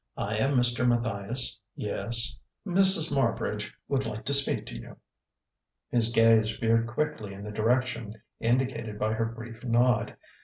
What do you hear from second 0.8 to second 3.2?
Matthias yes" "Mrs.